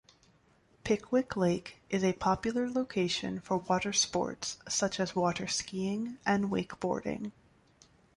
[0.83, 7.31] Pickwick Lake is a popular location for water sports such as waterskiing and wakeboarding.